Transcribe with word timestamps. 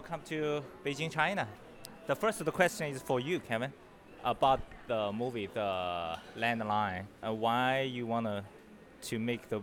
welcome 0.00 0.22
to 0.24 0.62
Beijing, 0.82 1.10
China. 1.10 1.46
The 2.06 2.16
first 2.16 2.42
the 2.42 2.50
question 2.50 2.86
is 2.86 3.02
for 3.02 3.20
you, 3.20 3.38
Kevin, 3.38 3.70
about 4.24 4.62
the 4.88 5.12
movie, 5.12 5.46
The 5.52 6.16
Landline, 6.38 7.04
and 7.22 7.38
why 7.38 7.82
you 7.82 8.06
wanna 8.06 8.42
to 9.02 9.18
make 9.18 9.50
the 9.50 9.60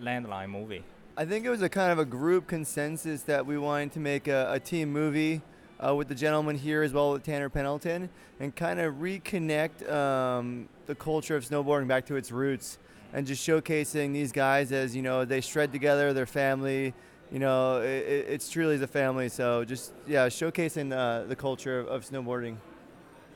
Landline 0.00 0.48
movie. 0.48 0.82
I 1.18 1.26
think 1.26 1.44
it 1.44 1.50
was 1.50 1.60
a 1.60 1.68
kind 1.68 1.92
of 1.92 1.98
a 1.98 2.06
group 2.06 2.46
consensus 2.46 3.20
that 3.24 3.44
we 3.44 3.58
wanted 3.58 3.92
to 3.92 4.00
make 4.00 4.28
a, 4.28 4.50
a 4.50 4.58
team 4.58 4.90
movie 4.90 5.42
uh, 5.78 5.94
with 5.94 6.08
the 6.08 6.14
gentleman 6.14 6.56
here 6.56 6.82
as 6.82 6.94
well 6.94 7.12
with 7.12 7.22
Tanner 7.22 7.50
Pendleton 7.50 8.08
and 8.40 8.56
kind 8.56 8.80
of 8.80 8.94
reconnect 8.94 9.86
um, 9.92 10.70
the 10.86 10.94
culture 10.94 11.36
of 11.36 11.46
snowboarding 11.46 11.86
back 11.86 12.06
to 12.06 12.16
its 12.16 12.32
roots 12.32 12.78
and 13.12 13.26
just 13.26 13.46
showcasing 13.46 14.14
these 14.14 14.32
guys 14.32 14.72
as 14.72 14.96
you 14.96 15.02
know 15.02 15.26
they 15.26 15.42
shred 15.42 15.70
together, 15.70 16.14
their 16.14 16.24
family. 16.24 16.94
You 17.32 17.38
know, 17.38 17.80
it, 17.80 18.26
it's 18.28 18.50
truly 18.50 18.76
the 18.76 18.86
family. 18.86 19.28
So 19.28 19.64
just 19.64 19.92
yeah, 20.06 20.28
showcasing 20.28 20.92
uh, 20.92 21.26
the 21.26 21.36
culture 21.36 21.80
of, 21.80 21.88
of 21.88 22.08
snowboarding. 22.08 22.56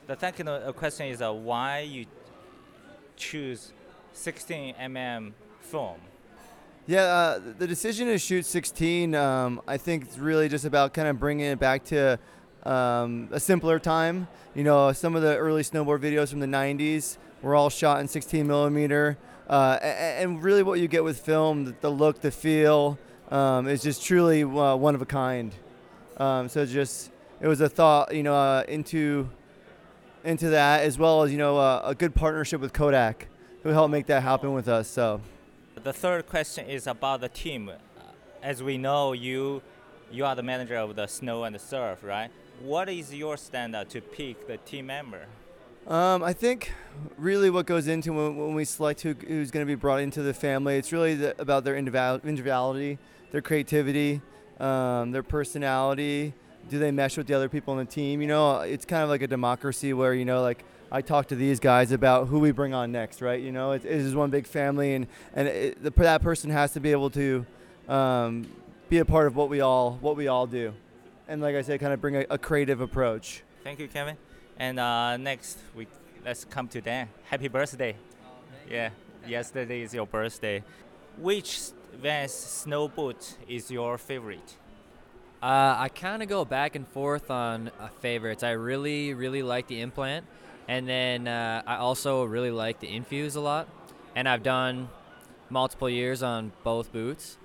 The 0.06 0.18
second 0.18 0.48
question 0.74 1.06
is 1.06 1.22
uh, 1.22 1.32
why 1.32 1.80
you 1.80 2.06
choose 3.16 3.72
16 4.12 4.74
mm 4.74 5.32
film. 5.60 5.98
Yeah, 6.86 7.02
uh, 7.02 7.40
the 7.58 7.66
decision 7.66 8.08
to 8.08 8.18
shoot 8.18 8.44
16, 8.44 9.14
um, 9.14 9.60
I 9.68 9.76
think 9.76 10.04
it's 10.04 10.18
really 10.18 10.48
just 10.48 10.64
about 10.64 10.92
kind 10.94 11.06
of 11.06 11.20
bringing 11.20 11.46
it 11.46 11.60
back 11.60 11.84
to 11.84 12.18
um, 12.64 13.28
a 13.30 13.38
simpler 13.38 13.78
time. 13.78 14.26
You 14.54 14.64
know, 14.64 14.90
some 14.92 15.14
of 15.14 15.22
the 15.22 15.36
early 15.36 15.62
snowboard 15.62 16.00
videos 16.00 16.30
from 16.30 16.40
the 16.40 16.46
90s 16.46 17.18
were 17.42 17.54
all 17.54 17.70
shot 17.70 18.00
in 18.00 18.08
16 18.08 18.46
millimeter. 18.46 19.18
Uh, 19.48 19.78
and, 19.82 20.42
really, 20.42 20.62
what 20.62 20.80
you 20.80 20.88
get 20.88 21.04
with 21.04 21.20
film, 21.20 21.76
the 21.80 21.90
look, 21.90 22.20
the 22.20 22.30
feel, 22.30 22.98
um, 23.30 23.66
just 23.76 24.04
truly 24.04 24.42
uh, 24.42 24.76
one 24.76 24.94
of 24.94 25.02
a 25.02 25.06
kind. 25.06 25.54
Um, 26.16 26.48
so 26.48 26.66
just 26.66 27.10
it 27.40 27.48
was 27.48 27.60
a 27.60 27.68
thought, 27.68 28.14
you 28.14 28.22
know, 28.22 28.34
uh, 28.34 28.64
into 28.68 29.28
into 30.24 30.50
that 30.50 30.82
as 30.82 30.98
well 30.98 31.22
as 31.22 31.32
you 31.32 31.38
know 31.38 31.56
uh, 31.56 31.82
a 31.84 31.94
good 31.94 32.14
partnership 32.14 32.60
with 32.60 32.72
Kodak, 32.72 33.28
who 33.62 33.70
helped 33.70 33.90
make 33.90 34.06
that 34.06 34.22
happen 34.22 34.52
with 34.52 34.68
us. 34.68 34.88
So. 34.88 35.20
The 35.82 35.92
third 35.94 36.28
question 36.28 36.66
is 36.66 36.86
about 36.86 37.22
the 37.22 37.30
team. 37.30 37.70
As 38.42 38.62
we 38.62 38.76
know, 38.76 39.12
you 39.12 39.62
you 40.10 40.24
are 40.24 40.34
the 40.34 40.42
manager 40.42 40.76
of 40.76 40.96
the 40.96 41.06
snow 41.06 41.44
and 41.44 41.54
the 41.54 41.58
surf, 41.58 42.00
right? 42.02 42.30
What 42.62 42.88
is 42.88 43.14
your 43.14 43.36
standard 43.36 43.88
to 43.90 44.00
pick 44.00 44.46
the 44.46 44.58
team 44.58 44.86
member? 44.86 45.26
Um, 45.86 46.22
I 46.22 46.32
think 46.32 46.72
really 47.16 47.50
what 47.50 47.66
goes 47.66 47.88
into 47.88 48.12
when, 48.12 48.36
when 48.36 48.54
we 48.54 48.64
select 48.64 49.00
who, 49.00 49.14
who's 49.14 49.50
going 49.50 49.64
to 49.64 49.70
be 49.70 49.74
brought 49.74 50.00
into 50.00 50.22
the 50.22 50.34
family, 50.34 50.76
it's 50.76 50.92
really 50.92 51.14
the, 51.14 51.40
about 51.40 51.64
their 51.64 51.76
individuality, 51.76 52.98
their 53.32 53.40
creativity, 53.40 54.20
um, 54.60 55.10
their 55.10 55.22
personality. 55.22 56.34
Do 56.68 56.78
they 56.78 56.90
mesh 56.90 57.16
with 57.16 57.26
the 57.26 57.34
other 57.34 57.48
people 57.48 57.72
on 57.72 57.78
the 57.78 57.90
team? 57.90 58.20
You 58.20 58.28
know, 58.28 58.60
it's 58.60 58.84
kind 58.84 59.02
of 59.02 59.08
like 59.08 59.22
a 59.22 59.26
democracy 59.26 59.92
where 59.92 60.14
you 60.14 60.24
know, 60.24 60.42
like 60.42 60.64
I 60.92 61.00
talk 61.00 61.28
to 61.28 61.34
these 61.34 61.58
guys 61.58 61.90
about 61.90 62.28
who 62.28 62.38
we 62.38 62.52
bring 62.52 62.74
on 62.74 62.92
next, 62.92 63.22
right? 63.22 63.40
You 63.40 63.50
know, 63.50 63.72
it, 63.72 63.84
it 63.84 63.92
is 63.92 64.14
one 64.14 64.30
big 64.30 64.46
family, 64.46 64.94
and 64.94 65.06
and 65.34 65.48
it, 65.48 65.82
the, 65.82 65.90
that 65.90 66.22
person 66.22 66.50
has 66.50 66.72
to 66.74 66.80
be 66.80 66.92
able 66.92 67.10
to 67.10 67.46
um, 67.88 68.46
be 68.88 68.98
a 68.98 69.04
part 69.04 69.26
of 69.26 69.34
what 69.34 69.48
we 69.48 69.62
all 69.62 69.98
what 70.02 70.16
we 70.16 70.28
all 70.28 70.46
do, 70.46 70.74
and 71.26 71.40
like 71.40 71.56
I 71.56 71.62
said, 71.62 71.80
kind 71.80 71.94
of 71.94 72.00
bring 72.00 72.16
a, 72.16 72.26
a 72.28 72.38
creative 72.38 72.80
approach. 72.80 73.42
Thank 73.64 73.78
you, 73.80 73.88
Kevin. 73.88 74.16
And 74.60 74.78
uh, 74.78 75.16
next, 75.16 75.58
we 75.74 75.86
let's 76.22 76.44
come 76.44 76.68
to 76.68 76.82
Dan. 76.82 77.08
Happy 77.24 77.48
birthday! 77.48 77.96
yeah, 78.70 78.90
yesterday 79.26 79.80
is 79.80 79.94
your 79.94 80.06
birthday. 80.06 80.62
Which 81.16 81.58
Vans 81.94 82.30
snow 82.30 82.86
boot 82.86 83.38
is 83.48 83.70
your 83.70 83.96
favorite? 83.96 84.58
Uh, 85.42 85.76
I 85.78 85.88
kind 85.88 86.22
of 86.22 86.28
go 86.28 86.44
back 86.44 86.76
and 86.76 86.86
forth 86.86 87.30
on 87.30 87.70
uh, 87.80 87.88
favorites. 88.02 88.42
I 88.42 88.50
really, 88.50 89.14
really 89.14 89.42
like 89.42 89.66
the 89.66 89.80
implant, 89.80 90.26
and 90.68 90.86
then 90.86 91.26
uh, 91.26 91.62
I 91.66 91.76
also 91.76 92.24
really 92.24 92.50
like 92.50 92.80
the 92.80 92.94
infuse 92.94 93.36
a 93.36 93.40
lot. 93.40 93.66
And 94.14 94.28
I've 94.28 94.42
done 94.42 94.90
multiple 95.48 95.88
years 95.88 96.22
on 96.22 96.52
both 96.64 96.92
boots, 96.92 97.38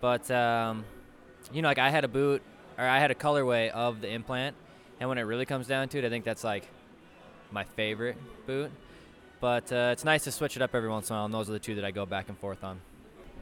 but 0.00 0.30
um, 0.30 0.84
you 1.52 1.62
know, 1.62 1.68
like 1.68 1.80
I 1.80 1.90
had 1.90 2.04
a 2.04 2.08
boot 2.08 2.42
or 2.78 2.84
I 2.84 3.00
had 3.00 3.10
a 3.10 3.16
colorway 3.16 3.70
of 3.70 4.00
the 4.00 4.08
implant, 4.08 4.54
and 5.00 5.08
when 5.08 5.18
it 5.18 5.22
really 5.22 5.46
comes 5.46 5.66
down 5.66 5.88
to 5.88 5.98
it, 5.98 6.04
I 6.04 6.10
think 6.10 6.24
that's 6.24 6.44
like 6.44 6.68
my 7.50 7.64
favorite 7.64 8.18
boot. 8.46 8.70
But 9.40 9.72
uh, 9.72 9.90
it's 9.92 10.04
nice 10.04 10.24
to 10.24 10.32
switch 10.32 10.56
it 10.56 10.62
up 10.62 10.74
every 10.74 10.90
once 10.90 11.08
in 11.08 11.16
a 11.16 11.18
while, 11.18 11.24
and 11.24 11.32
those 11.32 11.48
are 11.48 11.54
the 11.54 11.58
two 11.58 11.74
that 11.76 11.84
I 11.84 11.90
go 11.90 12.04
back 12.04 12.28
and 12.28 12.38
forth 12.38 12.62
on. 12.62 12.80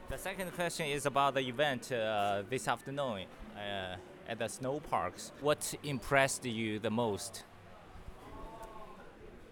The 0.09 0.17
second 0.17 0.51
question 0.53 0.87
is 0.87 1.05
about 1.05 1.35
the 1.35 1.41
event 1.41 1.91
uh, 1.91 2.43
this 2.49 2.67
afternoon 2.67 3.25
uh, 3.55 3.95
at 4.27 4.39
the 4.39 4.47
snow 4.47 4.79
parks. 4.79 5.33
What 5.41 5.75
impressed 5.83 6.45
you 6.45 6.79
the 6.79 6.89
most? 6.89 7.43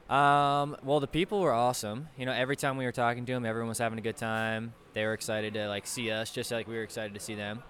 Um, 0.09 0.78
well, 0.84 1.01
the 1.01 1.07
people 1.07 1.41
were 1.41 1.51
awesome. 1.51 2.07
You 2.18 2.25
know, 2.25 2.31
every 2.31 2.56
time 2.56 2.78
we 2.78 2.85
were 2.85 2.94
talking 2.94 3.25
to 3.25 3.34
them, 3.34 3.45
everyone 3.45 3.68
was 3.68 3.78
having 3.78 4.00
a 4.00 4.01
good 4.01 4.16
time. 4.16 4.74
They 4.94 5.03
were 5.03 5.13
excited 5.13 5.53
to 5.56 5.68
like 5.68 5.85
see 5.85 6.09
us, 6.12 6.31
just 6.31 6.50
like 6.50 6.68
we 6.68 6.75
were 6.75 6.84
excited 6.84 7.13
to 7.13 7.19
see 7.19 7.35
them. 7.35 7.62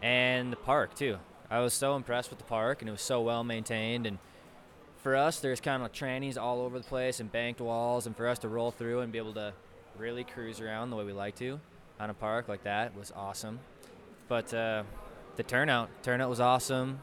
And 0.00 0.50
the 0.50 0.56
park 0.56 0.94
too. 0.94 1.18
I 1.52 1.60
was 1.60 1.74
so 1.74 1.96
impressed 1.96 2.30
with 2.30 2.38
the 2.38 2.46
park, 2.46 2.80
and 2.80 2.88
it 2.88 2.92
was 2.92 3.02
so 3.02 3.20
well 3.20 3.44
maintained. 3.44 4.06
And 4.06 4.16
for 5.02 5.14
us, 5.14 5.38
there's 5.38 5.60
kind 5.60 5.82
of 5.82 5.92
trannies 5.92 6.40
all 6.40 6.62
over 6.62 6.78
the 6.78 6.84
place 6.84 7.20
and 7.20 7.30
banked 7.30 7.60
walls, 7.60 8.06
and 8.06 8.16
for 8.16 8.26
us 8.26 8.38
to 8.38 8.48
roll 8.48 8.70
through 8.70 9.00
and 9.00 9.12
be 9.12 9.18
able 9.18 9.34
to 9.34 9.52
really 9.98 10.24
cruise 10.24 10.62
around 10.62 10.88
the 10.88 10.96
way 10.96 11.04
we 11.04 11.12
like 11.12 11.34
to 11.36 11.60
on 12.00 12.08
a 12.08 12.14
park 12.14 12.48
like 12.48 12.64
that 12.64 12.96
was 12.96 13.12
awesome. 13.14 13.60
But 14.28 14.54
uh, 14.54 14.84
the 15.36 15.42
turnout, 15.42 15.90
turnout 16.02 16.30
was 16.30 16.40
awesome. 16.40 17.00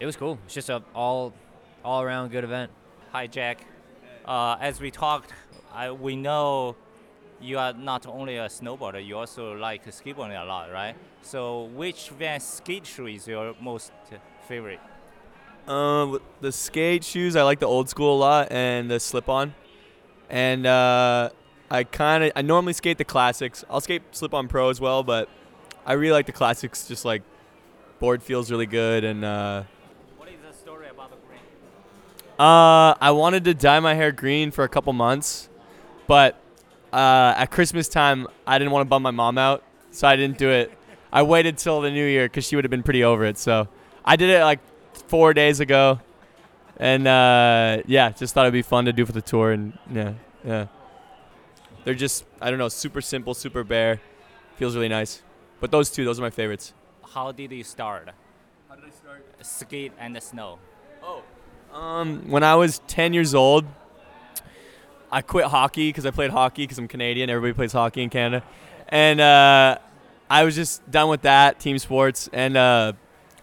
It 0.00 0.06
was 0.06 0.16
cool. 0.16 0.38
It's 0.46 0.54
just 0.54 0.70
a 0.70 0.82
all 0.94 1.34
all 1.84 2.00
around 2.00 2.30
good 2.30 2.44
event. 2.44 2.70
Hi, 3.10 3.26
Jack. 3.26 3.66
Uh, 4.24 4.56
as 4.58 4.80
we 4.80 4.90
talked, 4.90 5.34
I, 5.70 5.90
we 5.90 6.16
know 6.16 6.76
you 7.42 7.58
are 7.58 7.72
not 7.72 8.06
only 8.06 8.36
a 8.36 8.46
snowboarder, 8.46 9.04
you 9.04 9.18
also 9.18 9.54
like 9.54 9.84
skateboarding 9.86 10.40
a 10.40 10.44
lot, 10.44 10.70
right? 10.70 10.94
So, 11.22 11.64
which 11.74 12.10
Vans 12.10 12.44
skate 12.44 12.86
shoe 12.86 13.06
is 13.06 13.26
your 13.26 13.54
most 13.60 13.92
favorite? 14.48 14.80
Um, 15.66 16.20
the 16.40 16.52
skate 16.52 17.04
shoes, 17.04 17.36
I 17.36 17.42
like 17.42 17.60
the 17.60 17.66
old 17.66 17.88
school 17.88 18.16
a 18.16 18.18
lot, 18.18 18.48
and 18.50 18.90
the 18.90 18.98
slip-on. 18.98 19.54
And 20.30 20.66
uh, 20.66 21.30
I 21.70 21.84
kind 21.84 22.24
of, 22.24 22.32
I 22.34 22.42
normally 22.42 22.72
skate 22.72 22.98
the 22.98 23.04
classics. 23.04 23.64
I'll 23.68 23.80
skate 23.80 24.02
slip-on 24.12 24.48
pro 24.48 24.70
as 24.70 24.80
well, 24.80 25.02
but 25.02 25.28
I 25.84 25.92
really 25.94 26.12
like 26.12 26.26
the 26.26 26.32
classics. 26.32 26.88
Just 26.88 27.04
like 27.04 27.22
board 27.98 28.22
feels 28.22 28.50
really 28.50 28.66
good, 28.66 29.04
and 29.04 29.24
uh, 29.24 29.62
what 30.16 30.28
is 30.28 30.40
the 30.44 30.52
story 30.52 30.88
about 30.88 31.10
the 31.10 31.16
green? 31.28 31.40
Uh, 32.38 32.94
I 33.00 33.10
wanted 33.12 33.44
to 33.44 33.54
dye 33.54 33.80
my 33.80 33.94
hair 33.94 34.10
green 34.10 34.50
for 34.50 34.64
a 34.64 34.68
couple 34.68 34.92
months, 34.92 35.48
but 36.06 36.41
uh, 36.92 37.34
at 37.36 37.50
Christmas 37.50 37.88
time, 37.88 38.26
I 38.46 38.58
didn't 38.58 38.72
want 38.72 38.82
to 38.86 38.88
bum 38.88 39.02
my 39.02 39.10
mom 39.10 39.38
out, 39.38 39.62
so 39.90 40.06
I 40.06 40.16
didn't 40.16 40.38
do 40.38 40.50
it. 40.50 40.72
I 41.12 41.22
waited 41.22 41.58
till 41.58 41.80
the 41.80 41.90
new 41.90 42.06
year 42.06 42.26
because 42.26 42.46
she 42.46 42.56
would 42.56 42.64
have 42.64 42.70
been 42.70 42.82
pretty 42.82 43.04
over 43.04 43.24
it. 43.24 43.38
So 43.38 43.68
I 44.04 44.16
did 44.16 44.30
it 44.30 44.42
like 44.42 44.60
four 45.08 45.34
days 45.34 45.60
ago, 45.60 46.00
and 46.76 47.06
uh, 47.06 47.82
yeah, 47.86 48.10
just 48.10 48.34
thought 48.34 48.44
it'd 48.44 48.52
be 48.52 48.62
fun 48.62 48.84
to 48.86 48.92
do 48.92 49.06
for 49.06 49.12
the 49.12 49.22
tour. 49.22 49.52
And 49.52 49.78
yeah, 49.90 50.14
yeah, 50.44 50.66
they're 51.84 51.94
just 51.94 52.24
I 52.40 52.50
don't 52.50 52.58
know, 52.58 52.68
super 52.68 53.00
simple, 53.00 53.34
super 53.34 53.64
bare, 53.64 54.00
feels 54.56 54.74
really 54.74 54.88
nice. 54.88 55.22
But 55.60 55.70
those 55.70 55.90
two, 55.90 56.04
those 56.04 56.18
are 56.18 56.22
my 56.22 56.30
favorites. 56.30 56.72
How 57.14 57.30
did 57.32 57.52
you 57.52 57.64
start? 57.64 58.10
How 58.68 58.74
did 58.74 58.84
I 58.84 58.90
start? 58.90 59.26
Skate 59.42 59.92
and 59.98 60.16
the 60.16 60.20
snow. 60.20 60.58
Oh, 61.02 61.22
um, 61.72 62.28
when 62.28 62.42
I 62.42 62.54
was 62.54 62.80
10 62.86 63.12
years 63.12 63.34
old, 63.34 63.64
I 65.12 65.20
quit 65.20 65.44
hockey 65.44 65.90
because 65.90 66.06
I 66.06 66.10
played 66.10 66.30
hockey 66.30 66.62
because 66.62 66.78
I'm 66.78 66.88
Canadian. 66.88 67.28
Everybody 67.28 67.54
plays 67.54 67.72
hockey 67.72 68.02
in 68.02 68.08
Canada, 68.08 68.42
and 68.88 69.20
uh, 69.20 69.76
I 70.30 70.44
was 70.44 70.54
just 70.54 70.90
done 70.90 71.10
with 71.10 71.22
that 71.22 71.60
team 71.60 71.78
sports. 71.78 72.30
And 72.32 72.56
uh, 72.56 72.94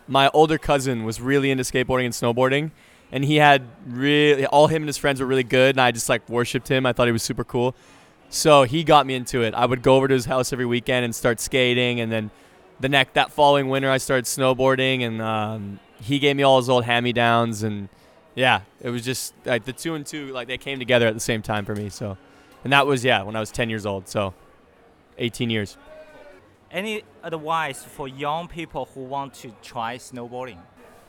my 0.07 0.31
older 0.33 0.57
cousin 0.57 1.05
was 1.05 1.21
really 1.21 1.51
into 1.51 1.63
skateboarding 1.63 2.05
and 2.05 2.13
snowboarding, 2.13 2.71
and 3.11 3.23
he 3.23 3.35
had 3.35 3.67
really 3.85 4.47
all 4.47 4.65
him 4.65 4.81
and 4.81 4.89
his 4.89 4.97
friends 4.97 5.21
were 5.21 5.27
really 5.27 5.43
good, 5.43 5.75
and 5.75 5.81
I 5.81 5.91
just 5.91 6.09
like 6.09 6.27
worshipped 6.27 6.67
him. 6.67 6.87
I 6.87 6.91
thought 6.93 7.05
he 7.05 7.11
was 7.11 7.21
super 7.21 7.43
cool, 7.43 7.75
so 8.29 8.63
he 8.63 8.83
got 8.83 9.05
me 9.05 9.13
into 9.13 9.43
it. 9.43 9.53
I 9.53 9.67
would 9.67 9.83
go 9.83 9.95
over 9.95 10.07
to 10.07 10.13
his 10.15 10.25
house 10.25 10.51
every 10.51 10.65
weekend 10.65 11.05
and 11.05 11.13
start 11.13 11.39
skating, 11.39 11.99
and 11.99 12.11
then 12.11 12.31
the 12.79 12.89
next 12.89 13.13
that 13.13 13.31
following 13.31 13.69
winter 13.69 13.91
I 13.91 13.99
started 13.99 14.25
snowboarding, 14.25 15.03
and 15.03 15.21
um, 15.21 15.79
he 16.01 16.17
gave 16.17 16.35
me 16.35 16.41
all 16.41 16.57
his 16.57 16.67
old 16.67 16.85
hand 16.85 17.03
me 17.03 17.13
downs 17.13 17.61
and 17.61 17.89
yeah, 18.39 18.61
it 18.81 18.89
was 18.89 19.03
just 19.03 19.33
like 19.45 19.65
the 19.65 19.73
two 19.73 19.95
and 19.95 20.05
two, 20.05 20.27
like 20.27 20.47
they 20.47 20.57
came 20.57 20.79
together 20.79 21.07
at 21.07 21.13
the 21.13 21.19
same 21.19 21.41
time 21.41 21.65
for 21.65 21.75
me. 21.75 21.89
So, 21.89 22.17
and 22.63 22.71
that 22.71 22.87
was 22.87 23.03
yeah 23.03 23.21
when 23.23 23.35
I 23.35 23.39
was 23.41 23.51
10 23.51 23.69
years 23.69 23.85
old. 23.85 24.07
So, 24.07 24.33
18 25.17 25.49
years. 25.49 25.77
Any 26.71 27.03
advice 27.21 27.83
for 27.83 28.07
young 28.07 28.47
people 28.47 28.87
who 28.93 29.01
want 29.01 29.33
to 29.35 29.53
try 29.61 29.97
snowboarding? 29.97 30.57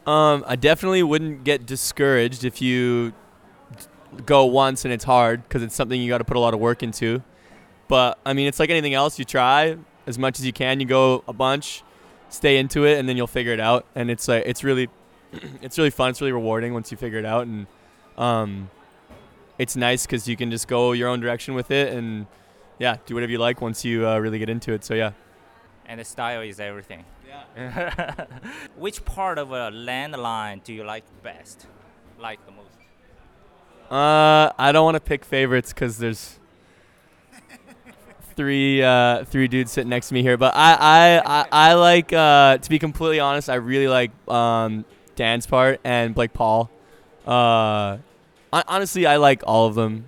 Um, 0.06 0.42
I 0.46 0.56
definitely 0.56 1.02
wouldn't 1.02 1.44
get 1.44 1.66
discouraged 1.66 2.44
if 2.44 2.60
you 2.60 3.12
go 4.26 4.46
once 4.46 4.84
and 4.84 4.92
it's 4.92 5.04
hard 5.04 5.44
because 5.44 5.62
it's 5.62 5.74
something 5.74 6.00
you 6.00 6.08
got 6.08 6.18
to 6.18 6.24
put 6.24 6.36
a 6.36 6.40
lot 6.40 6.54
of 6.54 6.58
work 6.58 6.82
into. 6.82 7.22
But 7.86 8.18
I 8.26 8.32
mean, 8.32 8.48
it's 8.48 8.58
like 8.58 8.70
anything 8.70 8.94
else. 8.94 9.18
You 9.18 9.24
try 9.24 9.76
as 10.06 10.18
much 10.18 10.40
as 10.40 10.46
you 10.46 10.52
can. 10.52 10.80
You 10.80 10.86
go 10.86 11.22
a 11.28 11.32
bunch, 11.32 11.84
stay 12.28 12.58
into 12.58 12.86
it, 12.86 12.98
and 12.98 13.08
then 13.08 13.16
you'll 13.16 13.28
figure 13.28 13.52
it 13.52 13.60
out. 13.60 13.86
And 13.94 14.10
it's 14.10 14.26
like 14.26 14.44
it's 14.46 14.64
really 14.64 14.88
it's 15.62 15.78
really 15.78 15.90
fun. 15.90 16.10
It's 16.10 16.20
really 16.20 16.32
rewarding 16.32 16.72
once 16.72 16.90
you 16.90 16.96
figure 16.96 17.18
it 17.18 17.24
out, 17.24 17.46
and 17.46 17.66
um, 18.16 18.70
it's 19.58 19.76
nice 19.76 20.06
because 20.06 20.28
you 20.28 20.36
can 20.36 20.50
just 20.50 20.68
go 20.68 20.92
your 20.92 21.08
own 21.08 21.20
direction 21.20 21.54
with 21.54 21.70
it, 21.70 21.92
and 21.92 22.26
yeah, 22.78 22.96
do 23.06 23.14
whatever 23.14 23.32
you 23.32 23.38
like 23.38 23.60
once 23.60 23.84
you 23.84 24.08
uh, 24.08 24.18
really 24.18 24.38
get 24.38 24.48
into 24.48 24.72
it. 24.72 24.84
So 24.84 24.94
yeah. 24.94 25.12
And 25.86 26.00
the 26.00 26.04
style 26.04 26.40
is 26.40 26.60
everything. 26.60 27.04
Yeah. 27.56 28.26
Which 28.76 29.04
part 29.04 29.38
of 29.38 29.52
a 29.52 29.70
landline 29.70 30.62
do 30.64 30.72
you 30.72 30.84
like 30.84 31.04
best? 31.22 31.66
Like 32.18 32.44
the 32.46 32.52
most? 32.52 32.68
Uh, 33.90 34.52
I 34.56 34.70
don't 34.72 34.84
want 34.84 34.94
to 34.94 35.00
pick 35.00 35.24
favorites 35.24 35.72
because 35.72 35.98
there's 35.98 36.38
three 38.36 38.82
uh, 38.82 39.24
three 39.24 39.48
dudes 39.48 39.72
sitting 39.72 39.90
next 39.90 40.08
to 40.08 40.14
me 40.14 40.22
here. 40.22 40.36
But 40.36 40.54
I 40.54 40.74
I, 40.74 41.40
I, 41.40 41.46
I 41.70 41.74
like 41.74 42.12
uh, 42.12 42.58
to 42.58 42.70
be 42.70 42.78
completely 42.78 43.20
honest. 43.20 43.50
I 43.50 43.56
really 43.56 43.88
like 43.88 44.12
um, 44.28 44.84
Dan's 45.16 45.46
part 45.46 45.80
and 45.84 46.14
Blake 46.14 46.32
Paul. 46.32 46.70
Uh, 47.26 47.98
hon- 48.52 48.64
honestly, 48.66 49.06
I 49.06 49.16
like 49.16 49.42
all 49.46 49.66
of 49.66 49.74
them. 49.74 50.06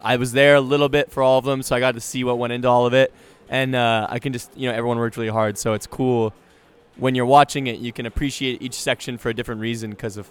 I 0.00 0.16
was 0.16 0.32
there 0.32 0.54
a 0.54 0.60
little 0.60 0.88
bit 0.88 1.10
for 1.10 1.22
all 1.22 1.38
of 1.38 1.44
them, 1.44 1.62
so 1.62 1.74
I 1.74 1.80
got 1.80 1.94
to 1.94 2.00
see 2.00 2.24
what 2.24 2.38
went 2.38 2.52
into 2.52 2.68
all 2.68 2.86
of 2.86 2.92
it, 2.92 3.12
and 3.48 3.74
uh, 3.74 4.06
I 4.10 4.18
can 4.18 4.32
just 4.32 4.56
you 4.56 4.68
know 4.68 4.74
everyone 4.74 4.98
worked 4.98 5.16
really 5.16 5.30
hard, 5.30 5.56
so 5.56 5.72
it's 5.72 5.86
cool. 5.86 6.34
When 6.96 7.14
you're 7.14 7.26
watching 7.26 7.66
it, 7.66 7.78
you 7.78 7.92
can 7.92 8.06
appreciate 8.06 8.62
each 8.62 8.74
section 8.74 9.18
for 9.18 9.30
a 9.30 9.34
different 9.34 9.60
reason 9.60 9.90
because 9.90 10.16
of 10.16 10.30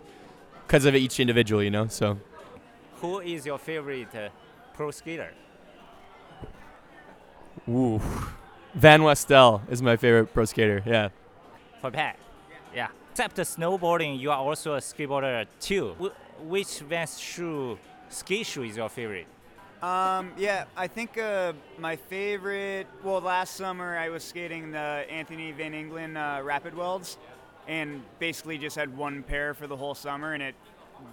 because 0.68 0.86
of 0.86 0.96
each 0.96 1.20
individual, 1.20 1.64
you 1.64 1.72
know. 1.72 1.88
So. 1.88 2.20
Who 3.02 3.20
is 3.20 3.46
your 3.46 3.58
favorite 3.58 4.16
uh, 4.16 4.30
pro 4.74 4.92
skater? 4.92 5.34
Ooh. 7.68 8.00
Van 8.76 9.02
Westel 9.02 9.62
is 9.70 9.82
my 9.82 9.98
favorite 9.98 10.34
pro 10.34 10.46
skater. 10.46 10.82
Yeah. 10.86 11.10
For 11.82 11.92
Pat? 11.92 12.18
Yeah. 12.74 12.88
Except 13.12 13.36
snowboarding, 13.38 14.20
you 14.20 14.32
are 14.32 14.38
also 14.38 14.74
a 14.74 14.80
skateboarder 14.80 15.46
too. 15.60 15.96
Which 16.42 16.80
Vans 16.80 17.20
shoe, 17.20 17.78
ski 18.10 18.44
shoe 18.44 18.64
is 18.64 18.78
your 18.78 18.90
favorite? 18.90 19.28
Um, 19.84 20.32
yeah, 20.38 20.64
I 20.78 20.88
think 20.88 21.18
uh, 21.18 21.54
my 21.78 21.98
favorite. 21.98 22.88
Well, 23.04 23.20
last 23.20 23.56
summer 23.56 23.98
I 23.98 24.10
was 24.10 24.24
skating 24.24 24.72
the 24.72 25.06
Anthony 25.10 25.52
Van 25.52 25.74
Engelen 25.74 26.16
uh, 26.16 26.42
Rapid 26.42 26.74
Welds, 26.74 27.18
and 27.68 28.02
basically 28.18 28.58
just 28.58 28.76
had 28.76 28.96
one 28.96 29.24
pair 29.24 29.54
for 29.54 29.68
the 29.68 29.76
whole 29.76 29.94
summer, 29.94 30.34
and 30.34 30.42
it 30.42 30.56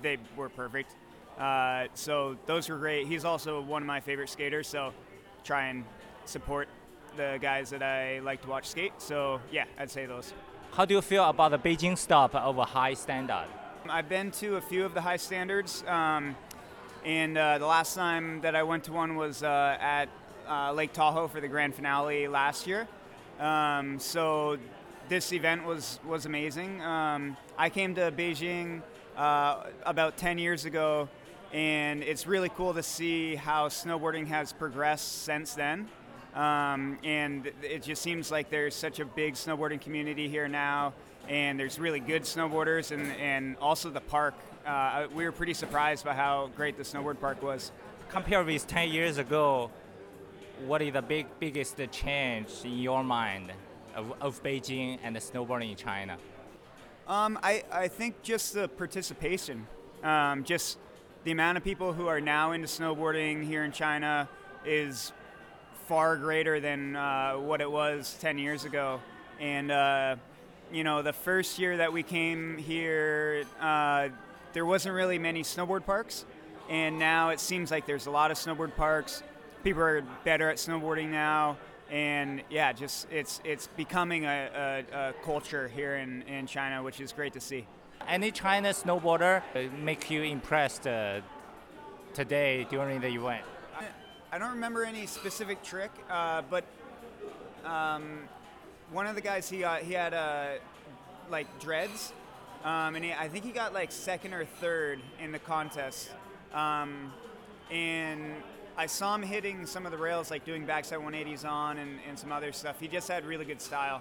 they 0.03 0.19
were 0.37 0.49
perfect. 0.49 0.95
Uh, 1.39 1.87
so 1.95 2.37
those 2.47 2.69
were 2.69 2.79
great. 2.79 3.07
He's 3.09 3.25
also 3.25 3.61
one 3.61 3.83
of 3.83 3.87
my 3.87 4.01
favorite 4.01 4.29
skaters, 4.29 4.69
so 4.69 4.93
try 5.43 5.67
and 5.67 5.85
support 6.25 6.69
the 7.17 7.39
guys 7.41 7.71
that 7.71 7.83
I 7.83 8.21
like 8.21 8.43
to 8.43 8.49
watch 8.49 8.67
skate. 8.67 8.93
So 8.99 9.41
yeah, 9.51 9.65
I'd 9.79 9.91
say 9.91 10.07
those. 10.07 10.33
How 10.73 10.85
do 10.85 10.95
you 10.95 11.03
feel 11.03 11.25
about 11.25 11.51
the 11.51 11.59
Beijing 11.59 11.99
stop 11.99 12.35
of 12.35 12.59
a 12.59 12.65
high 12.65 12.95
standard? 12.95 13.47
I've 13.89 14.09
been 14.09 14.31
to 14.33 14.57
a 14.57 14.61
few 14.61 14.85
of 14.85 14.95
the 14.95 15.01
high 15.01 15.17
standards, 15.17 15.83
um, 15.87 16.37
and 17.05 17.37
uh, 17.37 17.59
the 17.59 17.67
last 17.67 17.95
time 17.95 18.41
that 18.43 18.55
I 18.55 18.63
went 18.63 18.85
to 18.85 18.93
one 18.93 19.17
was 19.17 19.43
uh, 19.43 19.77
at 19.81 20.09
uh, 20.49 20.73
Lake 20.73 20.93
Tahoe 20.93 21.29
for 21.29 21.41
the 21.41 21.49
grand 21.49 21.75
finale 21.75 22.29
last 22.29 22.67
year. 22.67 22.87
Um, 23.39 23.99
so 23.99 24.59
this 25.09 25.33
event 25.33 25.65
was 25.65 25.99
was 26.07 26.27
amazing. 26.27 26.81
Um, 26.83 27.37
I 27.59 27.71
came 27.71 27.95
to 27.97 28.13
Beijing 28.13 28.83
uh, 29.17 29.65
about 29.85 30.17
10 30.17 30.39
years 30.39 30.65
ago, 30.65 31.09
and 31.53 32.03
it's 32.03 32.27
really 32.27 32.49
cool 32.51 32.75
to 32.75 32.83
see 32.83 33.35
how 33.35 33.69
snowboarding 33.69 34.27
has 34.29 34.53
progressed 34.53 35.23
since 35.23 35.55
then. 35.55 35.89
Um, 36.35 36.99
and 37.03 37.51
it 37.63 37.83
just 37.83 38.03
seems 38.03 38.31
like 38.31 38.51
there's 38.51 38.75
such 38.75 39.01
a 39.01 39.05
big 39.05 39.35
snowboarding 39.35 39.81
community 39.81 40.29
here 40.29 40.49
now, 40.49 40.93
and 41.29 41.59
there's 41.59 41.79
really 41.79 42.01
good 42.01 42.23
snowboarders, 42.23 42.93
and, 42.93 43.11
and 43.13 43.57
also 43.61 43.91
the 43.91 44.01
park. 44.01 44.35
Uh, 44.65 45.07
we 45.15 45.25
were 45.25 45.33
pretty 45.33 45.55
surprised 45.55 46.05
by 46.05 46.15
how 46.15 46.51
great 46.57 46.77
the 46.77 46.85
snowboard 46.85 47.21
park 47.21 47.43
was. 47.43 47.73
Compared 48.09 48.47
with 48.47 48.67
10 48.67 48.91
years 48.91 49.19
ago, 49.19 49.71
what 50.67 50.83
is 50.83 50.93
the 50.93 51.03
big 51.03 51.27
biggest 51.39 51.81
change 51.91 52.49
in 52.65 52.79
your 52.79 53.03
mind 53.03 53.53
of, 53.95 54.13
of 54.21 54.43
Beijing 54.43 54.99
and 55.03 55.17
the 55.17 55.21
snowboarding 55.21 55.71
in 55.71 55.77
China? 55.77 56.17
Um, 57.09 57.39
I, 57.43 57.65
I 57.73 57.89
think 57.89 58.23
just 58.23 58.55
the 58.55 58.69
participation, 58.69 59.67
um, 60.05 60.45
just 60.45 60.79
the 61.25 61.33
amount 61.33 61.59
of 61.59 61.65
people 61.65 61.93
who 61.93 62.07
are 62.07 62.21
now 62.21 62.53
into 62.53 62.69
snowboarding 62.69 63.45
here 63.45 63.65
in 63.65 63.73
China 63.73 64.29
is 64.65 65.13
far 65.91 66.17
greater 66.17 66.61
than 66.61 66.95
uh, 66.95 67.33
what 67.33 67.61
it 67.61 67.69
was 67.69 68.17
10 68.21 68.39
years 68.39 68.65
ago. 68.65 69.01
And, 69.41 69.73
uh, 69.73 70.15
you 70.73 70.85
know, 70.85 71.03
the 71.03 71.13
first 71.13 71.59
year 71.59 71.79
that 71.79 71.93
we 71.93 72.05
came 72.05 72.59
here, 72.59 73.43
uh, 73.61 74.11
there 74.53 74.65
wasn't 74.65 74.95
really 74.95 75.19
many 75.19 75.43
snowboard 75.43 75.85
parks. 75.85 76.25
And 76.69 77.01
now 77.01 77.31
it 77.31 77.41
seems 77.41 77.73
like 77.73 77.87
there's 77.87 78.07
a 78.07 78.11
lot 78.13 78.31
of 78.31 78.37
snowboard 78.37 78.77
parks. 78.77 79.25
People 79.65 79.83
are 79.83 80.03
better 80.23 80.49
at 80.49 80.59
snowboarding 80.59 81.09
now. 81.09 81.57
And 81.91 82.45
yeah, 82.51 82.73
just 82.73 83.09
it's 83.11 83.41
it's 83.43 83.67
becoming 83.77 84.27
a, 84.27 84.85
a, 84.95 84.97
a 84.97 85.13
culture 85.25 85.67
here 85.67 85.97
in, 85.97 86.23
in 86.23 86.47
China, 86.47 86.85
which 86.85 87.01
is 87.01 87.13
great 87.13 87.33
to 87.33 87.41
see. 87.41 87.67
Any 88.07 88.31
China 88.31 88.69
snowboarder 88.69 89.43
make 89.77 90.09
you 90.09 90.23
impressed 90.23 90.87
uh, 90.87 91.21
today 92.15 92.69
during 92.71 93.01
the 93.01 93.09
event? 93.09 93.43
I 94.33 94.39
don't 94.39 94.51
remember 94.51 94.85
any 94.85 95.07
specific 95.07 95.61
trick, 95.65 95.91
uh, 96.09 96.43
but 96.49 96.65
um, 97.65 98.21
one 98.93 99.09
of 99.09 99.17
the 99.17 99.21
guys 99.21 99.51
he 99.51 99.59
got, 99.59 99.83
he 99.83 99.93
had 99.93 100.15
uh, 100.15 100.51
like 101.29 101.59
dreads, 101.59 102.13
um, 102.63 102.95
and 102.95 103.05
he, 103.05 103.13
I 103.13 103.29
think 103.29 103.45
he 103.45 103.51
got 103.51 103.75
like 103.75 103.91
second 103.91 104.33
or 104.33 104.45
third 104.45 105.01
in 105.21 105.33
the 105.33 105.41
contest. 105.41 106.13
Um, 106.55 107.13
and 107.73 108.21
I 108.77 108.87
saw 108.87 109.17
him 109.17 109.23
hitting 109.23 109.67
some 109.67 109.85
of 109.85 109.91
the 109.91 109.99
rails, 109.99 110.31
like 110.31 110.45
doing 110.45 110.65
backside 110.65 111.01
180s 111.01 111.45
on 111.45 111.79
and, 111.79 111.99
and 112.09 112.17
some 112.17 112.31
other 112.31 112.53
stuff. 112.53 112.79
He 112.79 112.87
just 112.87 113.09
had 113.09 113.27
really 113.27 113.45
good 113.45 113.61
style, 113.61 114.01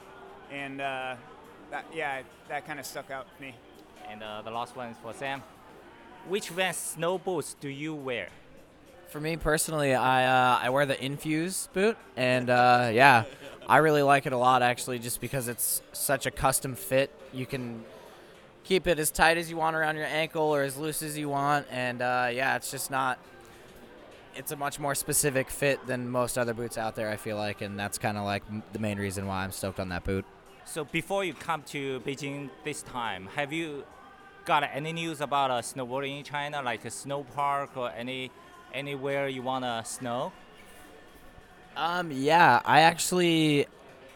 and 0.51 0.79
uh, 0.79 1.15
that, 1.71 1.85
yeah, 1.91 2.21
that 2.49 2.67
kind 2.67 2.79
of 2.79 2.85
stuck 2.85 3.09
out 3.09 3.25
to 3.35 3.41
me. 3.41 3.55
And 4.07 4.21
uh, 4.21 4.43
the 4.43 4.51
last 4.51 4.75
one 4.75 4.89
is 4.89 4.97
for 5.01 5.11
Sam. 5.11 5.41
Which 6.27 6.49
Vans 6.49 6.77
snow 6.77 7.17
boots 7.17 7.55
do 7.59 7.67
you 7.67 7.95
wear? 7.95 8.29
For 9.09 9.19
me 9.19 9.37
personally, 9.37 9.95
I 9.95 10.25
uh, 10.25 10.59
I 10.61 10.69
wear 10.69 10.85
the 10.85 11.03
Infuse 11.03 11.67
boot, 11.73 11.97
and 12.15 12.47
uh, 12.47 12.91
yeah, 12.93 13.23
I 13.67 13.77
really 13.77 14.03
like 14.03 14.27
it 14.27 14.33
a 14.33 14.37
lot 14.37 14.61
actually, 14.61 14.99
just 14.99 15.19
because 15.19 15.47
it's 15.47 15.81
such 15.93 16.27
a 16.27 16.31
custom 16.31 16.75
fit. 16.75 17.11
You 17.33 17.47
can 17.47 17.83
keep 18.63 18.85
it 18.85 18.99
as 18.99 19.09
tight 19.09 19.37
as 19.37 19.49
you 19.49 19.57
want 19.57 19.75
around 19.75 19.95
your 19.95 20.05
ankle 20.05 20.43
or 20.43 20.61
as 20.61 20.77
loose 20.77 21.01
as 21.01 21.17
you 21.17 21.27
want, 21.27 21.65
and 21.71 22.03
uh, 22.03 22.29
yeah, 22.31 22.55
it's 22.55 22.69
just 22.69 22.91
not. 22.91 23.17
It's 24.35 24.51
a 24.51 24.55
much 24.55 24.79
more 24.79 24.93
specific 24.93 25.49
fit 25.49 25.85
than 25.87 26.07
most 26.07 26.37
other 26.37 26.53
boots 26.53 26.77
out 26.77 26.95
there. 26.95 27.09
I 27.09 27.15
feel 27.17 27.35
like, 27.35 27.61
and 27.61 27.79
that's 27.79 27.97
kind 27.97 28.15
of 28.15 28.25
like 28.25 28.43
m- 28.47 28.61
the 28.73 28.79
main 28.79 28.99
reason 28.99 29.25
why 29.25 29.43
I'm 29.43 29.51
stoked 29.51 29.79
on 29.79 29.89
that 29.89 30.03
boot. 30.03 30.23
So 30.65 30.85
before 30.85 31.25
you 31.25 31.33
come 31.33 31.63
to 31.63 31.99
Beijing 32.01 32.51
this 32.63 32.83
time, 32.83 33.27
have 33.35 33.51
you 33.51 33.85
got 34.45 34.63
any 34.71 34.93
news 34.93 35.19
about 35.19 35.49
uh, 35.49 35.61
snowboarding 35.61 36.19
in 36.19 36.23
China, 36.23 36.61
like 36.61 36.85
a 36.85 36.91
snow 36.91 37.23
park 37.23 37.75
or 37.75 37.89
any 37.89 38.29
anywhere 38.73 39.27
you 39.27 39.41
wanna 39.41 39.83
snow? 39.85 40.31
Um, 41.75 42.11
yeah, 42.11 42.61
I 42.65 42.81
actually 42.81 43.67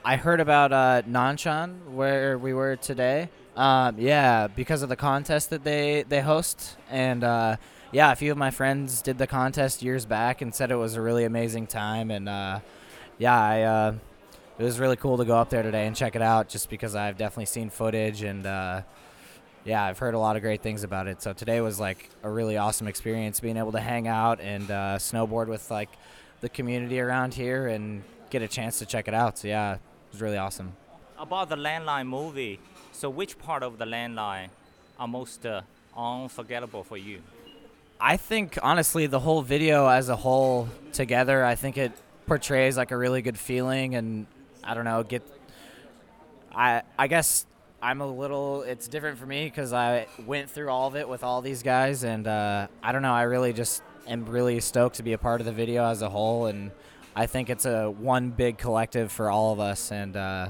I 0.03 0.17
heard 0.17 0.39
about 0.39 0.73
uh, 0.73 1.01
Nanshan 1.03 1.91
where 1.91 2.37
we 2.37 2.53
were 2.53 2.75
today. 2.75 3.29
Um, 3.55 3.95
yeah, 3.97 4.47
because 4.47 4.81
of 4.81 4.89
the 4.89 4.95
contest 4.95 5.49
that 5.51 5.63
they 5.63 6.03
they 6.07 6.21
host, 6.21 6.75
and 6.89 7.23
uh, 7.23 7.57
yeah, 7.91 8.11
a 8.11 8.15
few 8.15 8.31
of 8.31 8.37
my 8.37 8.51
friends 8.51 9.01
did 9.01 9.17
the 9.17 9.27
contest 9.27 9.81
years 9.81 10.05
back 10.05 10.41
and 10.41 10.53
said 10.53 10.71
it 10.71 10.75
was 10.75 10.95
a 10.95 11.01
really 11.01 11.23
amazing 11.23 11.67
time, 11.67 12.11
and 12.11 12.27
uh, 12.27 12.59
yeah, 13.17 13.39
I 13.39 13.61
uh, 13.61 13.93
it 14.57 14.63
was 14.63 14.79
really 14.79 14.97
cool 14.97 15.17
to 15.17 15.25
go 15.25 15.37
up 15.37 15.49
there 15.49 15.63
today 15.63 15.87
and 15.87 15.95
check 15.95 16.15
it 16.15 16.21
out, 16.21 16.49
just 16.49 16.69
because 16.69 16.95
I've 16.95 17.17
definitely 17.17 17.45
seen 17.45 17.69
footage 17.69 18.23
and. 18.23 18.45
Yeah, 19.65 19.83
I've 19.83 19.97
heard 19.97 20.13
a 20.13 20.19
lot 20.19 20.35
of 20.35 20.41
great 20.41 20.61
things 20.61 20.83
about 20.83 21.07
it. 21.07 21.21
So 21.21 21.31
today 21.31 21.61
was 21.61 21.79
like 21.79 22.09
a 22.21 22.29
really 22.29 22.57
awesome 22.57 22.87
experience, 22.87 23.39
being 23.39 23.55
able 23.55 23.71
to 23.71 23.79
hang 23.79 24.07
out 24.09 24.41
and 24.41 24.69
uh, 24.69 24.97
snowboard 24.97 25.47
with 25.47 25.71
like 25.71 25.89
the 26.41 26.49
community 26.49 26.99
around 26.99 27.33
here 27.33 27.67
and 27.67 28.03
get 28.29 28.41
a 28.41 28.47
chance 28.47 28.79
to 28.79 28.85
check 28.85 29.07
it 29.07 29.13
out. 29.13 29.37
So 29.37 29.47
yeah, 29.47 29.75
it 29.75 29.79
was 30.11 30.21
really 30.21 30.37
awesome. 30.37 30.73
About 31.17 31.47
the 31.47 31.55
landline 31.55 32.07
movie, 32.07 32.59
so 32.91 33.09
which 33.09 33.39
part 33.39 33.63
of 33.63 33.77
the 33.77 33.85
landline 33.85 34.49
are 34.99 35.07
most 35.07 35.45
uh, 35.45 35.61
unforgettable 35.95 36.83
for 36.83 36.97
you? 36.97 37.21
I 38.01 38.17
think 38.17 38.59
honestly, 38.61 39.07
the 39.07 39.19
whole 39.21 39.41
video 39.41 39.87
as 39.87 40.09
a 40.09 40.17
whole 40.17 40.67
together, 40.91 41.45
I 41.45 41.55
think 41.55 41.77
it 41.77 41.93
portrays 42.25 42.75
like 42.75 42.91
a 42.91 42.97
really 42.97 43.21
good 43.21 43.37
feeling, 43.37 43.95
and 43.95 44.25
I 44.61 44.73
don't 44.73 44.83
know, 44.83 45.03
get. 45.03 45.23
I 46.53 46.81
I 46.99 47.07
guess 47.07 47.45
I'm 47.83 47.99
a 47.99 48.07
little. 48.07 48.61
It's 48.61 48.87
different 48.87 49.19
for 49.19 49.25
me 49.25 49.43
because 49.43 49.73
I 49.73 50.07
went 50.25 50.49
through 50.49 50.69
all 50.69 50.87
of 50.87 50.95
it 50.95 51.07
with 51.07 51.21
all 51.21 51.41
these 51.41 51.61
guys, 51.61 52.05
and 52.05 52.25
uh, 52.25 52.67
I 52.81 52.93
don't 52.93 53.01
know. 53.01 53.13
I 53.13 53.23
really 53.23 53.51
just 53.51 53.83
am 54.07 54.25
really 54.25 54.61
stoked 54.61 54.95
to 54.95 55.03
be 55.03 55.11
a 55.11 55.17
part 55.17 55.41
of 55.41 55.45
the 55.45 55.51
video 55.51 55.83
as 55.83 56.01
a 56.01 56.09
whole, 56.09 56.45
and 56.45 56.71
I 57.13 57.25
think 57.25 57.49
it's 57.49 57.65
a 57.65 57.91
one 57.91 58.29
big 58.29 58.57
collective 58.57 59.11
for 59.11 59.29
all 59.29 59.51
of 59.51 59.59
us, 59.59 59.91
and 59.91 60.15
uh, 60.15 60.49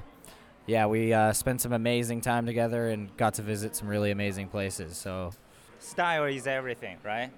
yeah, 0.68 0.86
we 0.86 1.12
uh, 1.12 1.34
spent 1.34 1.60
some 1.60 1.74
amazing 1.74 2.22
time 2.22 2.46
together 2.46 2.90
and 2.90 3.16
got 3.18 3.34
to 3.34 3.42
visit 3.42 3.76
some 3.76 3.88
really 3.88 4.12
amazing 4.12 4.48
places. 4.48 4.96
So 4.96 5.32
Style 5.80 6.26
is 6.26 6.46
everything, 6.46 6.98
right? 7.04 7.32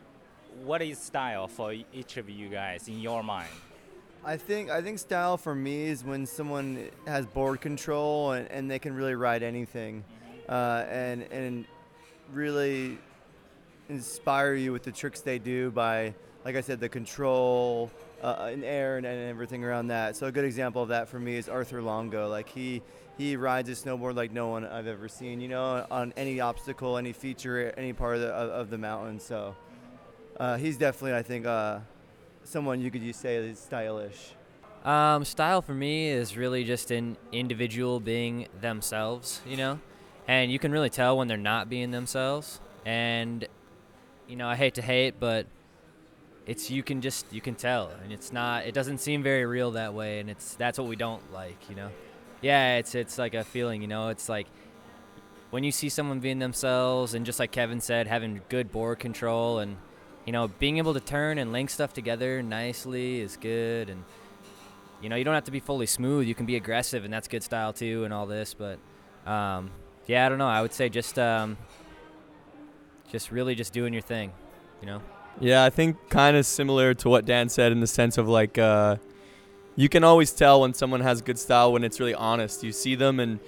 What 0.65 0.81
is 0.81 0.99
style 0.99 1.47
for 1.47 1.73
each 1.93 2.17
of 2.17 2.29
you 2.29 2.49
guys 2.49 2.89
in 2.89 2.99
your 2.99 3.23
mind? 3.23 3.49
I 4.27 4.37
think 4.37 4.71
I 4.71 4.81
think 4.81 4.97
style 4.97 5.37
for 5.37 5.53
me 5.53 5.83
is 5.83 6.03
when 6.03 6.25
someone 6.25 6.89
has 7.05 7.27
board 7.27 7.61
control 7.61 8.31
and, 8.31 8.49
and 8.49 8.71
they 8.71 8.79
can 8.79 8.95
really 8.95 9.13
ride 9.13 9.43
anything, 9.43 10.03
uh, 10.49 10.83
and 10.89 11.21
and 11.31 11.65
really 12.33 12.97
inspire 13.87 14.55
you 14.55 14.71
with 14.71 14.81
the 14.81 14.91
tricks 14.91 15.21
they 15.21 15.37
do 15.37 15.69
by, 15.69 16.15
like 16.43 16.55
I 16.55 16.61
said, 16.61 16.79
the 16.79 16.89
control 16.89 17.91
uh, 18.23 18.49
in 18.51 18.63
air 18.63 18.97
and, 18.97 19.05
and 19.05 19.29
everything 19.29 19.63
around 19.63 19.89
that. 19.89 20.15
So 20.15 20.25
a 20.25 20.31
good 20.31 20.45
example 20.45 20.81
of 20.81 20.89
that 20.89 21.07
for 21.07 21.19
me 21.19 21.35
is 21.35 21.47
Arthur 21.47 21.83
Longo. 21.83 22.27
Like 22.27 22.49
he 22.49 22.81
he 23.19 23.35
rides 23.35 23.69
a 23.69 23.73
snowboard 23.73 24.15
like 24.15 24.31
no 24.31 24.47
one 24.47 24.65
I've 24.65 24.87
ever 24.87 25.07
seen. 25.07 25.39
You 25.39 25.49
know, 25.49 25.85
on 25.91 26.13
any 26.17 26.39
obstacle, 26.39 26.97
any 26.97 27.13
feature, 27.13 27.71
any 27.77 27.93
part 27.93 28.15
of 28.15 28.21
the 28.21 28.29
of, 28.29 28.49
of 28.49 28.69
the 28.71 28.79
mountain. 28.79 29.19
So 29.19 29.55
uh, 30.39 30.57
he's 30.57 30.77
definitely 30.77 31.13
I 31.13 31.21
think 31.21 31.45
uh, 31.45 31.81
someone 32.45 32.81
you 32.81 32.91
could 32.91 33.01
just 33.01 33.19
say 33.19 33.35
is 33.35 33.59
stylish. 33.59 34.33
Um, 34.83 35.25
style 35.25 35.61
for 35.61 35.73
me 35.73 36.09
is 36.09 36.37
really 36.37 36.63
just 36.63 36.91
an 36.91 37.17
individual 37.31 37.99
being 37.99 38.47
themselves, 38.61 39.41
you 39.45 39.57
know, 39.57 39.79
and 40.27 40.51
you 40.51 40.59
can 40.59 40.71
really 40.71 40.91
tell 40.91 41.17
when 41.17 41.27
they're 41.27 41.37
not 41.37 41.69
being 41.69 41.91
themselves. 41.91 42.61
And 42.85 43.47
you 44.27 44.35
know, 44.35 44.47
I 44.47 44.55
hate 44.55 44.75
to 44.75 44.81
hate, 44.81 45.19
but 45.19 45.47
it's 46.45 46.69
you 46.69 46.83
can 46.83 47.01
just 47.01 47.25
you 47.33 47.41
can 47.41 47.55
tell, 47.55 47.91
and 48.03 48.13
it's 48.13 48.31
not. 48.31 48.65
It 48.65 48.73
doesn't 48.73 48.99
seem 48.99 49.23
very 49.23 49.45
real 49.45 49.71
that 49.71 49.93
way, 49.93 50.19
and 50.19 50.29
it's 50.29 50.53
that's 50.55 50.77
what 50.77 50.87
we 50.87 50.95
don't 50.95 51.33
like, 51.33 51.69
you 51.69 51.75
know. 51.75 51.89
Yeah, 52.41 52.77
it's 52.77 52.93
it's 52.93 53.17
like 53.17 53.33
a 53.33 53.43
feeling, 53.43 53.81
you 53.81 53.87
know. 53.87 54.09
It's 54.09 54.29
like 54.29 54.47
when 55.49 55.63
you 55.63 55.71
see 55.71 55.89
someone 55.89 56.19
being 56.19 56.37
themselves, 56.39 57.15
and 57.15 57.25
just 57.25 57.39
like 57.39 57.51
Kevin 57.51 57.81
said, 57.81 58.05
having 58.05 58.41
good 58.49 58.71
board 58.71 58.99
control, 58.99 59.57
and 59.59 59.77
you 60.25 60.31
know, 60.31 60.47
being 60.47 60.77
able 60.77 60.93
to 60.93 60.99
turn 60.99 61.37
and 61.37 61.51
link 61.51 61.69
stuff 61.69 61.93
together 61.93 62.41
nicely 62.41 63.21
is 63.21 63.37
good, 63.37 63.89
and 63.89 64.03
you 65.01 65.09
know, 65.09 65.15
you 65.15 65.23
don't 65.23 65.35
have 65.35 65.43
to 65.45 65.51
be 65.51 65.59
fully 65.59 65.85
smooth. 65.85 66.27
You 66.27 66.35
can 66.35 66.45
be 66.45 66.55
aggressive, 66.55 67.05
and 67.05 67.13
that's 67.13 67.27
good 67.27 67.43
style 67.43 67.73
too, 67.73 68.03
and 68.03 68.13
all 68.13 68.25
this. 68.25 68.53
But 68.53 68.79
um, 69.29 69.71
yeah, 70.07 70.25
I 70.25 70.29
don't 70.29 70.37
know. 70.37 70.47
I 70.47 70.61
would 70.61 70.73
say 70.73 70.89
just 70.89 71.19
um, 71.19 71.57
just 73.11 73.31
really 73.31 73.55
just 73.55 73.73
doing 73.73 73.93
your 73.93 74.01
thing, 74.01 74.31
you 74.81 74.87
know. 74.87 75.01
Yeah, 75.39 75.63
I 75.65 75.69
think 75.69 76.09
kind 76.09 76.37
of 76.37 76.45
similar 76.45 76.93
to 76.95 77.09
what 77.09 77.25
Dan 77.25 77.49
said 77.49 77.71
in 77.71 77.81
the 77.81 77.87
sense 77.87 78.17
of 78.17 78.27
like 78.27 78.57
uh, 78.57 78.95
you 79.75 79.89
can 79.89 80.03
always 80.03 80.31
tell 80.31 80.61
when 80.61 80.73
someone 80.73 81.01
has 81.01 81.21
good 81.21 81.37
style 81.37 81.73
when 81.73 81.83
it's 81.83 81.99
really 81.99 82.15
honest. 82.15 82.63
You 82.63 82.71
see 82.71 82.95
them 82.95 83.19
and 83.19 83.39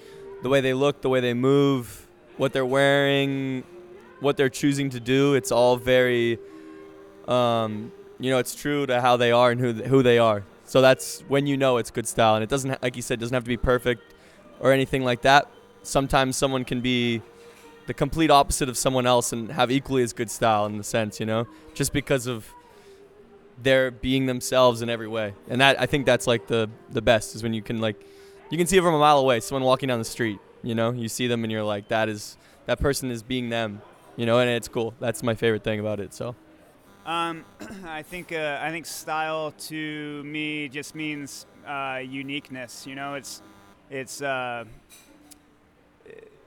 the 0.42 0.48
way 0.48 0.60
they 0.60 0.74
look, 0.74 1.00
the 1.00 1.08
way 1.08 1.20
they 1.20 1.34
move, 1.34 2.06
what 2.36 2.52
they're 2.52 2.66
wearing, 2.66 3.64
what 4.20 4.36
they're 4.36 4.50
choosing 4.50 4.90
to 4.90 5.00
do. 5.00 5.34
It's 5.34 5.50
all 5.50 5.76
very, 5.76 6.38
um, 7.28 7.92
you 8.18 8.30
know, 8.30 8.38
it's 8.38 8.54
true 8.54 8.86
to 8.86 9.00
how 9.00 9.16
they 9.16 9.30
are 9.30 9.50
and 9.50 9.60
who 9.60 9.72
who 9.72 10.02
they 10.02 10.18
are. 10.18 10.44
So 10.64 10.80
that's 10.80 11.20
when 11.28 11.46
you 11.46 11.56
know 11.56 11.76
it's 11.76 11.90
good 11.90 12.06
style, 12.06 12.34
and 12.34 12.42
it 12.42 12.50
doesn't, 12.50 12.82
like 12.82 12.96
you 12.96 13.02
said, 13.02 13.20
doesn't 13.20 13.34
have 13.34 13.44
to 13.44 13.48
be 13.48 13.56
perfect 13.56 14.02
or 14.60 14.72
anything 14.72 15.04
like 15.04 15.22
that. 15.22 15.48
Sometimes 15.82 16.36
someone 16.36 16.64
can 16.64 16.80
be 16.80 17.22
the 17.86 17.94
complete 17.94 18.30
opposite 18.30 18.68
of 18.68 18.76
someone 18.76 19.06
else 19.06 19.32
and 19.32 19.50
have 19.50 19.70
equally 19.70 20.02
as 20.02 20.12
good 20.12 20.30
style 20.30 20.66
in 20.66 20.76
the 20.76 20.84
sense, 20.84 21.20
you 21.20 21.26
know, 21.26 21.46
just 21.74 21.92
because 21.92 22.26
of 22.26 22.46
their 23.62 23.90
being 23.90 24.26
themselves 24.26 24.82
in 24.82 24.90
every 24.90 25.08
way. 25.08 25.34
And 25.48 25.60
that 25.60 25.80
I 25.80 25.86
think 25.86 26.06
that's 26.06 26.26
like 26.26 26.46
the 26.46 26.68
the 26.90 27.02
best 27.02 27.34
is 27.34 27.42
when 27.42 27.54
you 27.54 27.62
can 27.62 27.80
like 27.80 27.96
you 28.50 28.58
can 28.58 28.66
see 28.66 28.76
it 28.76 28.82
from 28.82 28.94
a 28.94 28.98
mile 28.98 29.18
away, 29.18 29.40
someone 29.40 29.64
walking 29.64 29.88
down 29.88 29.98
the 29.98 30.04
street, 30.04 30.38
you 30.62 30.74
know, 30.74 30.92
you 30.92 31.08
see 31.08 31.26
them 31.26 31.44
and 31.44 31.52
you're 31.52 31.64
like 31.64 31.88
that 31.88 32.08
is 32.08 32.36
that 32.66 32.78
person 32.78 33.10
is 33.10 33.22
being 33.22 33.48
them, 33.48 33.80
you 34.16 34.26
know, 34.26 34.38
and 34.38 34.50
it's 34.50 34.68
cool. 34.68 34.94
That's 35.00 35.22
my 35.22 35.34
favorite 35.34 35.64
thing 35.64 35.80
about 35.80 36.00
it. 36.00 36.12
So 36.12 36.36
Um, 37.08 37.46
I 37.86 38.02
think 38.02 38.32
uh, 38.32 38.58
I 38.60 38.70
think 38.70 38.84
style 38.84 39.52
to 39.68 40.22
me 40.24 40.68
just 40.68 40.94
means 40.94 41.46
uh, 41.66 42.02
uniqueness. 42.04 42.86
You 42.86 42.96
know, 42.96 43.14
it's 43.14 43.40
it's 43.88 44.20
uh, 44.20 44.66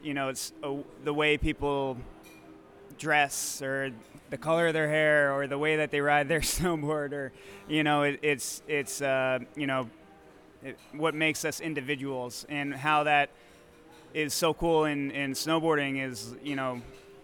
you 0.03 0.13
know 0.13 0.29
it's 0.29 0.53
uh, 0.63 0.73
the 1.03 1.15
way 1.15 1.39
people 1.39 1.97
dress 2.99 3.63
or 3.63 3.89
the 4.29 4.37
color 4.37 4.67
of 4.67 4.73
their 4.73 4.87
hair 4.87 5.33
or 5.33 5.47
the 5.47 5.57
way 5.57 5.77
that 5.77 5.89
they 5.89 5.99
ride 5.99 6.27
their 6.27 6.41
snowboard 6.41 7.11
or 7.11 7.31
you 7.67 7.83
know 7.83 8.03
it, 8.03 8.19
it's 8.21 8.61
it's 8.67 9.01
uh, 9.01 9.39
you 9.55 9.65
know 9.65 9.89
it, 10.63 10.77
what 10.91 11.15
makes 11.15 11.43
us 11.43 11.59
individuals 11.59 12.45
and 12.49 12.71
how 12.71 13.01
that 13.05 13.31
is 14.13 14.31
so 14.31 14.53
cool 14.53 14.85
in, 14.85 15.09
in 15.09 15.31
snowboarding 15.31 16.07
is 16.07 16.35
you 16.43 16.55
know 16.55 16.79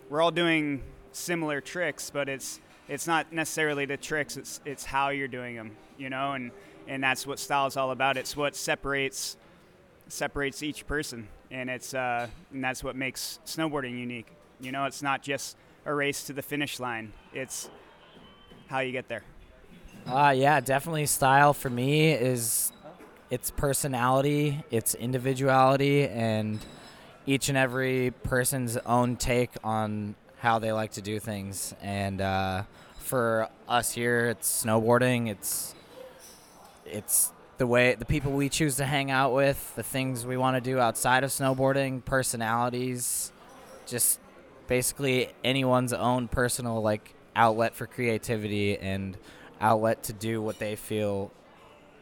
we're 0.09 0.23
all 0.23 0.31
doing 0.31 0.81
similar 1.11 1.61
tricks 1.61 2.09
but 2.09 2.27
it's 2.27 2.59
it's 2.87 3.07
not 3.07 3.31
necessarily 3.33 3.85
the 3.85 3.97
tricks 3.97 4.37
it's 4.37 4.61
it's 4.65 4.85
how 4.85 5.09
you're 5.09 5.27
doing 5.27 5.55
them 5.55 5.75
you 5.97 6.09
know 6.09 6.33
and 6.33 6.51
and 6.87 7.03
that's 7.03 7.27
what 7.27 7.39
style 7.39 7.67
is 7.67 7.77
all 7.77 7.91
about. 7.91 8.17
It's 8.17 8.35
what 8.35 8.55
separates 8.55 9.37
separates 10.07 10.63
each 10.63 10.87
person 10.87 11.27
and 11.51 11.69
it's 11.69 11.93
uh, 11.93 12.27
and 12.51 12.63
that's 12.63 12.83
what 12.83 12.95
makes 12.95 13.39
snowboarding 13.45 13.99
unique. 13.99 14.27
You 14.59 14.71
know 14.71 14.85
it's 14.85 15.01
not 15.01 15.21
just 15.21 15.57
a 15.85 15.93
race 15.93 16.23
to 16.25 16.33
the 16.33 16.41
finish 16.41 16.79
line 16.79 17.13
it's 17.33 17.69
how 18.67 18.79
you 18.79 18.91
get 18.91 19.07
there. 19.07 19.23
Uh, 20.05 20.33
yeah, 20.35 20.59
definitely 20.59 21.05
style 21.05 21.53
for 21.53 21.69
me 21.69 22.11
is 22.11 22.71
its 23.29 23.51
personality, 23.51 24.63
its 24.71 24.95
individuality, 24.95 26.07
and 26.07 26.65
each 27.25 27.49
and 27.49 27.57
every 27.57 28.11
person's 28.23 28.77
own 28.77 29.17
take 29.17 29.51
on 29.63 30.15
how 30.39 30.59
they 30.59 30.71
like 30.71 30.91
to 30.93 31.01
do 31.01 31.19
things. 31.19 31.73
And 31.81 32.21
uh, 32.21 32.63
for 32.99 33.49
us 33.67 33.93
here, 33.93 34.27
it's 34.27 34.63
snowboarding. 34.63 35.29
It's 35.29 35.73
it's 36.85 37.31
the 37.57 37.67
way 37.67 37.95
the 37.95 38.05
people 38.05 38.31
we 38.31 38.49
choose 38.49 38.75
to 38.77 38.85
hang 38.85 39.11
out 39.11 39.33
with, 39.33 39.75
the 39.75 39.83
things 39.83 40.25
we 40.25 40.37
want 40.37 40.55
to 40.55 40.61
do 40.61 40.79
outside 40.79 41.23
of 41.23 41.31
snowboarding, 41.31 42.05
personalities, 42.05 43.31
just 43.85 44.19
basically 44.67 45.29
anyone's 45.43 45.93
own 45.93 46.27
personal 46.27 46.81
like 46.81 47.13
outlet 47.35 47.75
for 47.75 47.87
creativity 47.87 48.77
and 48.77 49.17
outlet 49.59 50.03
to 50.03 50.13
do 50.13 50.41
what 50.41 50.59
they 50.59 50.75
feel 50.75 51.31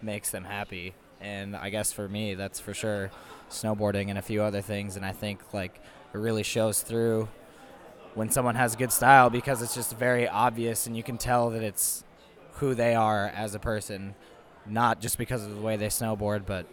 makes 0.01 0.29
them 0.31 0.43
happy. 0.43 0.93
And 1.21 1.55
I 1.55 1.69
guess 1.69 1.91
for 1.91 2.07
me, 2.07 2.35
that's 2.35 2.59
for 2.59 2.73
sure 2.73 3.11
snowboarding 3.49 4.09
and 4.09 4.17
a 4.17 4.21
few 4.21 4.43
other 4.43 4.61
things. 4.61 4.95
And 4.95 5.05
I 5.05 5.11
think 5.11 5.53
like 5.53 5.75
it 6.13 6.17
really 6.17 6.43
shows 6.43 6.81
through 6.81 7.27
when 8.15 8.29
someone 8.31 8.55
has 8.55 8.73
a 8.73 8.77
good 8.77 8.91
style 8.91 9.29
because 9.29 9.61
it's 9.61 9.75
just 9.75 9.95
very 9.97 10.27
obvious 10.27 10.87
and 10.87 10.97
you 10.97 11.03
can 11.03 11.17
tell 11.17 11.49
that 11.51 11.61
it's 11.61 12.03
who 12.53 12.73
they 12.73 12.95
are 12.95 13.27
as 13.27 13.53
a 13.53 13.59
person, 13.59 14.15
not 14.65 15.01
just 15.01 15.17
because 15.17 15.43
of 15.43 15.53
the 15.53 15.61
way 15.61 15.75
they 15.75 15.87
snowboard, 15.87 16.45
but 16.45 16.65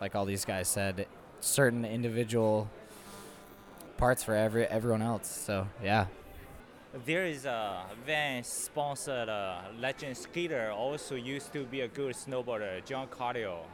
like 0.00 0.14
all 0.14 0.24
these 0.24 0.44
guys 0.44 0.66
said, 0.66 1.06
certain 1.40 1.84
individual 1.84 2.70
parts 3.98 4.22
for 4.22 4.34
every 4.34 4.66
everyone 4.66 5.02
else. 5.02 5.28
So 5.28 5.68
yeah. 5.82 6.06
There 7.04 7.26
is 7.26 7.44
a 7.44 7.84
van 8.06 8.42
sponsored 8.42 9.28
uh, 9.28 9.60
legend 9.78 10.16
skater 10.16 10.70
also 10.70 11.16
used 11.16 11.52
to 11.52 11.64
be 11.64 11.82
a 11.82 11.88
good 11.88 12.14
snowboarder, 12.14 12.82
John 12.86 13.08
Cardiel, 13.08 13.66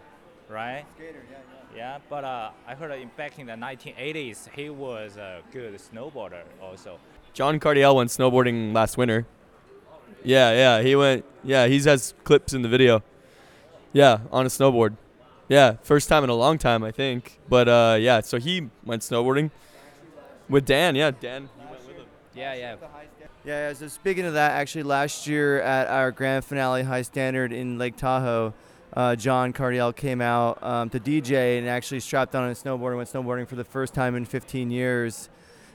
right? 0.48 0.84
Skater, 0.96 1.22
yeah, 1.30 1.76
Yeah, 1.76 1.98
but 2.08 2.24
uh, 2.24 2.50
I 2.66 2.74
heard 2.74 2.90
in, 2.92 3.10
back 3.16 3.38
in 3.38 3.46
the 3.46 3.52
1980s 3.54 4.48
he 4.54 4.70
was 4.70 5.16
a 5.16 5.42
good 5.52 5.74
snowboarder 5.74 6.42
also. 6.62 6.98
John 7.32 7.58
Cardiel 7.58 7.96
went 7.96 8.10
snowboarding 8.10 8.72
last 8.72 8.96
winter. 8.96 9.26
Yeah, 10.22 10.52
yeah, 10.52 10.82
he 10.82 10.96
went. 10.96 11.24
Yeah, 11.42 11.66
he 11.66 11.80
has 11.80 12.14
clips 12.24 12.54
in 12.54 12.62
the 12.62 12.68
video. 12.68 13.02
Yeah, 13.92 14.20
on 14.32 14.46
a 14.46 14.48
snowboard. 14.48 14.96
Yeah, 15.48 15.76
first 15.82 16.08
time 16.08 16.24
in 16.24 16.30
a 16.30 16.34
long 16.34 16.56
time, 16.56 16.82
I 16.82 16.90
think. 16.90 17.38
But 17.48 17.68
uh, 17.68 17.96
yeah, 18.00 18.20
so 18.20 18.38
he 18.38 18.70
went 18.84 19.02
snowboarding 19.02 19.50
with 20.48 20.64
Dan. 20.64 20.96
Yeah, 20.96 21.10
Dan. 21.10 21.48
Yeah, 22.34 22.54
yeah. 22.54 22.76
Yeah, 23.44 23.68
yeah, 23.68 23.72
so 23.74 23.88
speaking 23.88 24.24
of 24.24 24.32
that, 24.34 24.52
actually 24.52 24.84
last 24.84 25.26
year 25.26 25.60
at 25.60 25.86
our 25.88 26.10
grand 26.10 26.46
finale 26.46 26.82
high 26.82 27.02
standard 27.02 27.52
in 27.52 27.76
Lake 27.76 27.94
Tahoe, 27.96 28.54
uh, 28.94 29.16
John 29.16 29.52
Cardiel 29.52 29.94
came 29.94 30.20
out 30.20 30.62
um, 30.62 30.88
to 30.90 31.00
DJ 31.00 31.58
and 31.58 31.68
actually 31.68 32.00
strapped 32.00 32.34
on 32.34 32.48
a 32.48 32.52
snowboard 32.52 32.88
and 32.88 32.96
went 32.98 33.08
snowboarding 33.10 33.48
for 33.48 33.56
the 33.56 33.64
first 33.64 33.92
time 33.92 34.14
in 34.14 34.24
15 34.24 34.70
years. 34.70 35.28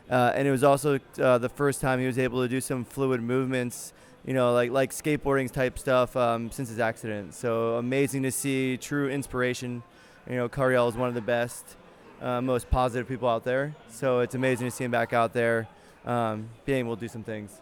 Uh, 0.09 0.31
and 0.33 0.47
it 0.47 0.51
was 0.51 0.63
also 0.63 0.99
uh, 1.21 1.37
the 1.37 1.49
first 1.49 1.81
time 1.81 1.99
he 1.99 2.07
was 2.07 2.17
able 2.17 2.41
to 2.41 2.47
do 2.47 2.61
some 2.61 2.83
fluid 2.83 3.21
movements, 3.21 3.93
you 4.25 4.33
know, 4.33 4.53
like 4.53 4.71
like 4.71 4.91
skateboarding 4.91 5.51
type 5.51 5.77
stuff 5.77 6.15
um, 6.15 6.49
since 6.49 6.69
his 6.69 6.79
accident. 6.79 7.33
So 7.33 7.75
amazing 7.75 8.23
to 8.23 8.31
see, 8.31 8.77
true 8.77 9.09
inspiration. 9.09 9.83
You 10.27 10.35
know, 10.37 10.49
Cardiel 10.49 10.87
is 10.89 10.95
one 10.95 11.09
of 11.09 11.15
the 11.15 11.21
best, 11.21 11.65
uh, 12.21 12.41
most 12.41 12.69
positive 12.69 13.07
people 13.07 13.27
out 13.27 13.43
there. 13.43 13.75
So 13.89 14.19
it's 14.19 14.33
amazing 14.33 14.67
to 14.67 14.71
see 14.71 14.85
him 14.85 14.91
back 14.91 15.13
out 15.13 15.33
there, 15.33 15.67
um, 16.05 16.49
being 16.65 16.79
able 16.79 16.95
to 16.95 17.01
do 17.01 17.07
some 17.07 17.23
things. 17.23 17.61